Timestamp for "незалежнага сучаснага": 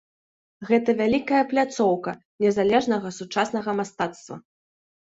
2.47-3.71